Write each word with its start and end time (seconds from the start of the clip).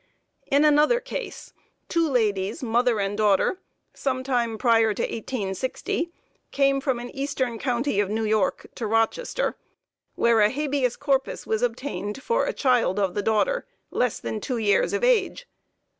In 0.47 0.65
another 0.65 0.99
case, 0.99 1.53
two 1.87 2.09
ladies, 2.09 2.63
mother 2.63 2.99
and 2.99 3.15
daughter, 3.15 3.59
some 3.93 4.23
time 4.23 4.57
prior 4.57 4.95
to 4.95 5.03
1860 5.03 6.09
came 6.49 6.81
from 6.81 6.97
an 6.97 7.11
eastern 7.11 7.59
county 7.59 7.99
of 7.99 8.09
New 8.09 8.23
York 8.25 8.65
to 8.73 8.87
Rochester, 8.87 9.57
where 10.15 10.39
a 10.41 10.49
habeas 10.49 10.95
corpus 10.95 11.45
was 11.45 11.61
obtained 11.61 12.19
for 12.23 12.47
a 12.47 12.51
child 12.53 12.97
of 12.97 13.13
the 13.13 13.21
daughter, 13.21 13.67
less 13.91 14.19
than 14.19 14.41
two 14.41 14.57
years 14.57 14.91
of 14.91 15.03
age. 15.03 15.47